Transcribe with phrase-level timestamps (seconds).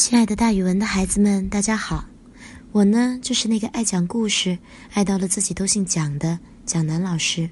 [0.00, 2.06] 亲爱的，大语文的孩子们，大家好！
[2.72, 4.58] 我呢，就是那个爱讲故事、
[4.94, 7.50] 爱到了自己都姓蒋的蒋楠老师。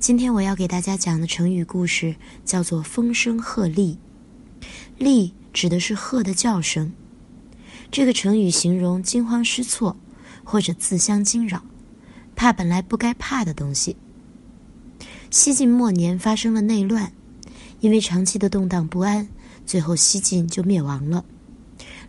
[0.00, 3.96] 今天我要给大家讲的成语故事叫做“风声鹤唳”。
[4.98, 6.92] 唳指的是鹤的叫声。
[7.92, 9.96] 这个成语形容惊慌失措，
[10.42, 11.62] 或者自相惊扰，
[12.34, 13.96] 怕本来不该怕的东西。
[15.30, 17.12] 西晋末年发生了内乱，
[17.78, 19.28] 因为长期的动荡不安，
[19.64, 21.24] 最后西晋就灭亡了。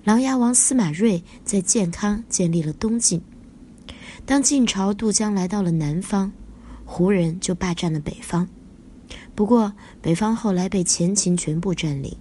[0.08, 3.22] 琅琊王司马睿在建康建立了东晋。
[4.26, 6.32] 当晋朝渡江来到了南方，
[6.86, 8.48] 胡人就霸占了北方。
[9.36, 12.16] 不过，北方后来被前秦全部占领，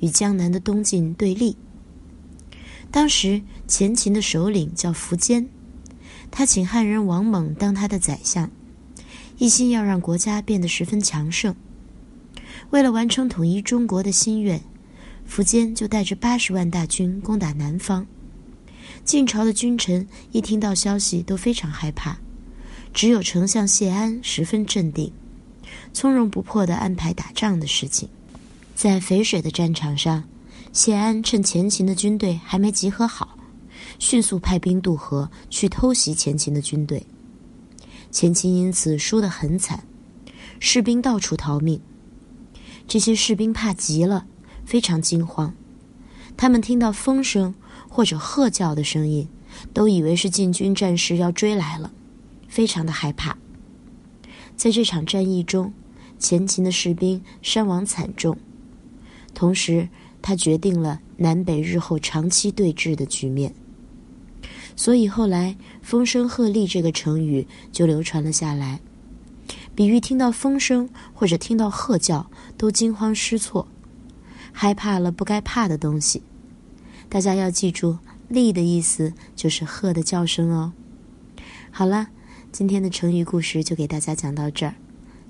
[0.00, 1.56] 与江南的东晋对立。
[2.90, 5.48] 当时前秦的首领叫苻坚，
[6.30, 8.50] 他请汉人王猛当他的宰相，
[9.38, 11.56] 一心要让国家变得十分强盛。
[12.68, 14.60] 为了完成统一中国的心愿。
[15.30, 18.04] 苻坚就带着八十万大军攻打南方，
[19.04, 22.18] 晋朝的君臣一听到消息都非常害怕，
[22.92, 25.12] 只有丞相谢安十分镇定，
[25.92, 28.08] 从容不迫地安排打仗的事情。
[28.74, 30.24] 在淝水的战场上，
[30.72, 33.38] 谢安趁前秦的军队还没集合好，
[34.00, 37.06] 迅速派兵渡河去偷袭前秦的军队，
[38.10, 39.84] 前秦因此输得很惨，
[40.58, 41.80] 士兵到处逃命，
[42.88, 44.26] 这些士兵怕极了。
[44.70, 45.52] 非常惊慌，
[46.36, 47.56] 他们听到风声
[47.88, 49.26] 或者鹤叫的声音，
[49.74, 51.90] 都以为是晋军战士要追来了，
[52.46, 53.36] 非常的害怕。
[54.54, 55.72] 在这场战役中，
[56.20, 58.36] 前秦的士兵伤亡惨重，
[59.34, 59.88] 同时
[60.22, 63.52] 他决定了南北日后长期对峙的局面。
[64.76, 68.78] 所以后来“风声鹤唳”这个成语就流传了下来，
[69.74, 73.66] 比喻听到风声或者听到鹤叫都惊慌失措。
[74.52, 76.22] 害怕了不该怕的东西，
[77.08, 77.98] 大家要记住
[78.28, 80.72] “利”的意思就是鹤的叫声哦。
[81.70, 82.08] 好了，
[82.52, 84.74] 今天的成语故事就给大家讲到这儿，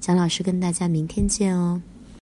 [0.01, 1.83] 蒋老师跟大家明天见哦。